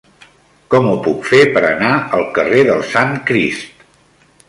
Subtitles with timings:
[0.73, 3.89] Com ho puc fer per anar al carrer del Sant Crist?